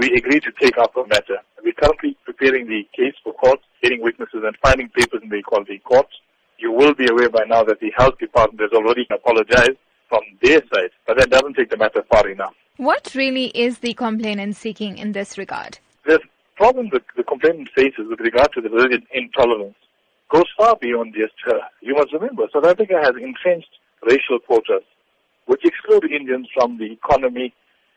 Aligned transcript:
We 0.00 0.12
agreed 0.16 0.42
to 0.42 0.52
take 0.60 0.76
up 0.76 0.92
the 0.94 1.06
matter. 1.06 1.38
We're 1.62 1.72
currently 1.72 2.16
preparing 2.24 2.66
the 2.66 2.82
case 2.96 3.14
for 3.22 3.32
court, 3.34 3.60
getting 3.82 4.02
witnesses 4.02 4.42
and 4.44 4.56
finding 4.62 4.88
papers 4.88 5.20
in 5.22 5.28
the 5.28 5.36
equality 5.36 5.78
court. 5.78 6.08
You 6.58 6.72
will 6.72 6.94
be 6.94 7.06
aware 7.08 7.30
by 7.30 7.44
now 7.46 7.62
that 7.64 7.80
the 7.80 7.92
health 7.96 8.18
department 8.18 8.60
has 8.60 8.72
already 8.72 9.06
apologized 9.10 9.78
from 10.08 10.22
their 10.42 10.60
side, 10.72 10.90
but 11.06 11.18
that 11.18 11.30
doesn't 11.30 11.54
take 11.54 11.70
the 11.70 11.76
matter 11.76 12.02
far 12.10 12.28
enough. 12.28 12.54
What 12.76 13.14
really 13.14 13.46
is 13.46 13.78
the 13.78 13.94
complainant 13.94 14.56
seeking 14.56 14.98
in 14.98 15.12
this 15.12 15.38
regard? 15.38 15.78
The 16.04 16.20
problem 16.56 16.90
that 16.92 17.02
the 17.16 17.22
complainant 17.22 17.68
faces 17.74 18.06
with 18.08 18.20
regard 18.20 18.52
to 18.54 18.60
the 18.60 18.70
religious 18.70 19.06
intolerance 19.12 19.76
goes 20.28 20.46
far 20.56 20.76
beyond 20.76 21.14
just 21.14 21.34
her. 21.44 21.60
You 21.80 21.94
must 21.94 22.12
remember, 22.12 22.48
South 22.52 22.66
Africa 22.66 22.94
has 23.00 23.14
entrenched 23.20 23.70
racial 24.02 24.40
quotas, 24.44 24.82
which 25.46 25.64
exclude 25.64 26.10
Indians 26.10 26.48
from 26.52 26.78
the 26.78 26.90
economy. 26.92 27.54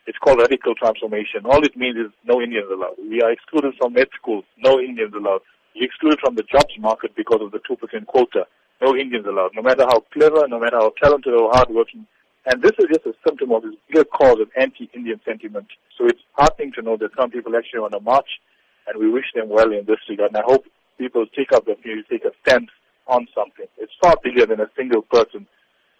It's 0.07 0.17
called 0.19 0.39
radical 0.39 0.73
transformation. 0.73 1.45
All 1.45 1.63
it 1.63 1.75
means 1.75 1.97
is 1.97 2.11
no 2.23 2.41
Indians 2.41 2.71
allowed. 2.71 2.95
We 2.97 3.21
are 3.21 3.31
excluded 3.31 3.75
from 3.77 3.93
med 3.93 4.07
schools, 4.15 4.45
no 4.57 4.79
Indians 4.79 5.13
allowed. 5.13 5.41
You're 5.73 5.85
excluded 5.85 6.19
from 6.23 6.35
the 6.35 6.43
jobs 6.43 6.73
market 6.79 7.11
because 7.15 7.41
of 7.41 7.51
the 7.51 7.59
2% 7.59 7.75
quota, 8.07 8.47
no 8.81 8.95
Indians 8.95 9.25
allowed. 9.27 9.51
No 9.53 9.61
matter 9.61 9.83
how 9.83 9.99
clever, 10.13 10.47
no 10.47 10.59
matter 10.59 10.77
how 10.77 10.93
talented 11.03 11.33
or 11.33 11.51
hardworking. 11.51 12.07
And 12.45 12.61
this 12.61 12.71
is 12.79 12.85
just 12.87 13.05
a 13.05 13.13
symptom 13.27 13.51
of 13.51 13.63
this 13.63 13.75
bigger 13.89 14.05
cause 14.05 14.39
of 14.39 14.47
anti-Indian 14.57 15.19
sentiment. 15.25 15.67
So 15.97 16.07
it's 16.07 16.21
heartening 16.37 16.71
to 16.75 16.81
know 16.81 16.95
that 16.97 17.11
some 17.19 17.29
people 17.29 17.53
actually 17.57 17.81
want 17.81 17.91
to 17.91 17.99
march, 17.99 18.39
and 18.87 18.97
we 18.97 19.11
wish 19.11 19.25
them 19.35 19.49
well 19.49 19.73
in 19.73 19.83
this 19.85 19.99
regard. 20.07 20.31
And 20.31 20.37
I 20.37 20.43
hope 20.45 20.63
people 20.97 21.25
take 21.35 21.51
up 21.51 21.65
the 21.65 21.75
take 22.09 22.23
a 22.23 22.31
stand 22.47 22.69
on 23.07 23.27
something. 23.35 23.67
It's 23.77 23.91
far 24.01 24.15
bigger 24.23 24.45
than 24.45 24.61
a 24.61 24.71
single 24.77 25.01
person 25.01 25.47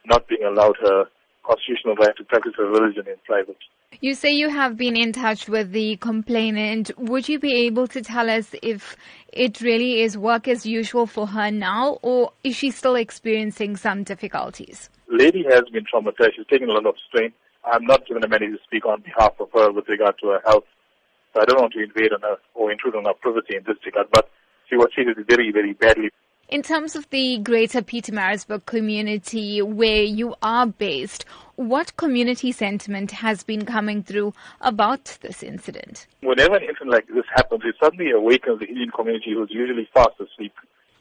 not 0.05 0.29
being 0.29 0.43
allowed 0.43 0.77
her 0.81 1.05
constitutional 1.47 1.95
right 1.95 2.15
to 2.17 2.23
practice 2.23 2.53
her 2.57 2.65
religion 2.65 3.07
in 3.07 3.15
private. 3.25 3.57
You 4.01 4.13
say 4.13 4.31
you 4.33 4.49
have 4.49 4.77
been 4.77 4.97
in 4.97 5.13
touch 5.13 5.47
with 5.47 5.71
the 5.71 5.95
complainant. 5.97 6.91
Would 6.97 7.29
you 7.29 7.39
be 7.39 7.53
able 7.65 7.87
to 7.87 8.01
tell 8.01 8.29
us 8.29 8.53
if 8.61 8.95
it 9.31 9.61
really 9.61 10.01
is 10.01 10.17
work 10.17 10.47
as 10.47 10.65
usual 10.65 11.07
for 11.07 11.27
her 11.27 11.49
now, 11.49 11.99
or 12.01 12.31
is 12.43 12.55
she 12.55 12.69
still 12.69 12.95
experiencing 12.95 13.77
some 13.77 14.03
difficulties? 14.03 14.89
Lady 15.09 15.43
has 15.49 15.63
been 15.71 15.85
traumatized. 15.85 16.35
She's 16.35 16.47
taken 16.47 16.69
a 16.69 16.73
lot 16.73 16.85
of 16.85 16.95
strain. 17.07 17.31
I'm 17.63 17.85
not 17.85 18.05
given 18.05 18.23
a 18.23 18.27
minute 18.27 18.51
to 18.51 18.59
speak 18.63 18.85
on 18.85 19.01
behalf 19.01 19.33
of 19.39 19.49
her 19.53 19.71
with 19.71 19.87
regard 19.87 20.15
to 20.21 20.27
her 20.27 20.41
health. 20.45 20.65
So 21.33 21.41
I 21.41 21.45
don't 21.45 21.59
want 21.61 21.73
to 21.73 21.83
invade 21.83 22.13
on 22.13 22.21
her 22.21 22.37
or 22.53 22.71
intrude 22.71 22.95
on 22.95 23.05
her 23.05 23.13
privacy 23.13 23.55
in 23.55 23.63
this 23.65 23.77
regard, 23.85 24.07
but 24.11 24.29
she 24.69 24.75
was 24.75 24.89
treated 24.93 25.17
very, 25.27 25.51
very 25.51 25.73
badly. 25.73 26.11
In 26.49 26.61
terms 26.63 26.95
of 26.95 27.09
the 27.09 27.39
greater 27.39 27.81
Peter 27.81 28.13
Pietermaritzburg 28.13 28.65
community 28.65 29.61
where 29.61 30.03
you 30.03 30.33
are 30.41 30.65
based, 30.65 31.25
what 31.57 31.97
community 31.97 32.53
sentiment 32.53 33.11
has 33.11 33.43
been 33.43 33.65
coming 33.65 34.01
through 34.01 34.33
about 34.61 35.17
this 35.19 35.43
incident? 35.43 36.07
Whenever 36.21 36.55
an 36.55 36.63
incident 36.63 36.91
like 36.91 37.07
this 37.09 37.25
happens, 37.35 37.63
it 37.65 37.75
suddenly 37.83 38.11
awakens 38.11 38.59
the 38.61 38.65
Indian 38.65 38.91
community 38.91 39.33
who's 39.33 39.49
usually 39.51 39.89
fast 39.93 40.15
asleep. 40.21 40.53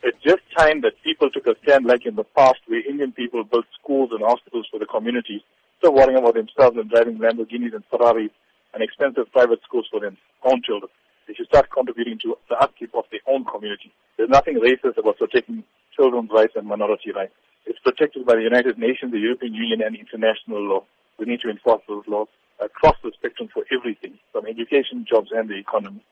It's 0.03 0.19
just 0.21 0.43
time 0.59 0.81
that 0.81 1.01
people 1.05 1.31
took 1.31 1.47
a 1.47 1.55
stand 1.63 1.87
like 1.87 2.07
in 2.07 2.17
the 2.17 2.25
past 2.25 2.59
where 2.67 2.85
Indian 2.85 3.13
people 3.13 3.45
built 3.45 3.67
schools 3.81 4.11
and 4.11 4.23
hospitals 4.27 4.67
for 4.69 4.81
the 4.81 4.87
community, 4.87 5.45
still 5.79 5.95
worrying 5.95 6.19
about 6.19 6.35
themselves 6.35 6.77
and 6.77 6.91
driving 6.91 7.19
Lamborghinis 7.19 7.73
and 7.73 7.85
Ferraris 7.89 8.33
and 8.75 8.83
expensive 8.83 9.31
private 9.31 9.61
schools 9.63 9.87
for 9.93 10.01
their 10.01 10.17
own 10.43 10.61
children. 10.67 10.91
They 11.29 11.35
should 11.35 11.47
start 11.47 11.71
contributing 11.71 12.19
to 12.25 12.35
the 12.49 12.57
upkeep 12.57 12.91
of 12.97 13.05
their 13.13 13.23
own 13.29 13.45
community. 13.45 13.93
There's 14.17 14.31
nothing 14.31 14.59
racist 14.61 14.97
about 14.97 15.19
protecting 15.19 15.63
children's 15.95 16.31
rights 16.31 16.55
and 16.57 16.67
minority 16.67 17.13
rights. 17.13 17.35
It's 17.67 17.79
protected 17.81 18.25
by 18.25 18.37
the 18.37 18.43
United 18.43 18.79
Nations, 18.79 19.13
the 19.13 19.19
European 19.19 19.55
Union, 19.55 19.83
and 19.83 19.95
international 19.95 20.61
law. 20.63 20.85
We 21.19 21.27
need 21.27 21.41
to 21.41 21.51
enforce 21.51 21.83
those 21.89 22.05
laws 22.07 22.29
across 22.61 22.97
the 23.03 23.13
spectrum 23.13 23.49
for 23.53 23.65
everything, 23.71 24.19
from 24.33 24.47
education, 24.47 25.05
jobs, 25.09 25.31
and 25.33 25.49
the 25.49 25.59
economy. 25.59 26.03